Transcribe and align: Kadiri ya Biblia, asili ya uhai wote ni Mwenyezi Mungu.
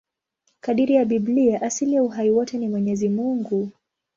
Kadiri 0.61 0.93
ya 0.93 1.05
Biblia, 1.05 1.61
asili 1.61 1.93
ya 1.93 2.03
uhai 2.03 2.31
wote 2.31 2.57
ni 2.57 2.69
Mwenyezi 2.69 3.09
Mungu. 3.09 3.69